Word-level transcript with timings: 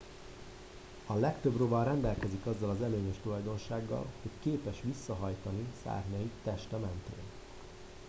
a 1.07 1.13
legtöbb 1.15 1.57
rovar 1.57 1.85
rendelkezik 1.85 2.45
azzal 2.45 2.69
az 2.69 2.81
előnyös 2.81 3.15
tulajdonsággal 3.23 4.05
hogy 4.21 4.31
képes 4.41 4.77
visszahajtani 4.83 5.65
szárnyait 5.83 6.31
teste 6.43 6.77
mentén 6.77 7.23